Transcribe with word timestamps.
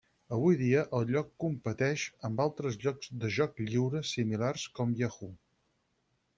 Avui 0.35 0.55
dia, 0.61 0.79
el 0.99 1.11
lloc 1.15 1.29
competeix 1.43 2.07
amb 2.29 2.41
altres 2.47 2.79
llocs 2.85 3.13
de 3.25 3.31
joc 3.37 3.63
lliure 3.69 4.05
similars, 4.15 4.67
com 4.81 4.99
Yahoo! 5.05 5.35